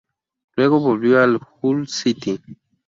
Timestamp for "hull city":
1.61-2.39